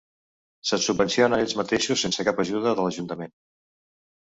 [0.69, 3.41] Se subvencionen ells mateixos sense cap ajuda de l'ajuntament.